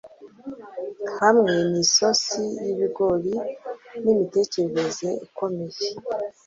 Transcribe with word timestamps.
hamwe 1.19 1.53
ni 1.71 1.83
sosi 1.93 2.41
y'ibigori 2.63 3.35
n'imitekerereze 4.03 5.07
ikomeye 5.25 5.85